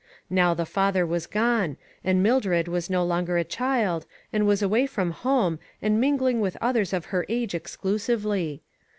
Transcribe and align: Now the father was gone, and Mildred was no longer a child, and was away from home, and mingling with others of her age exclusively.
Now 0.31 0.55
the 0.55 0.65
father 0.65 1.05
was 1.05 1.27
gone, 1.27 1.77
and 2.03 2.23
Mildred 2.23 2.67
was 2.67 2.89
no 2.89 3.05
longer 3.05 3.37
a 3.37 3.43
child, 3.43 4.07
and 4.33 4.47
was 4.47 4.63
away 4.63 4.87
from 4.87 5.11
home, 5.11 5.59
and 5.79 6.01
mingling 6.01 6.39
with 6.41 6.57
others 6.59 6.91
of 6.91 7.05
her 7.13 7.23
age 7.29 7.53
exclusively. 7.53 8.63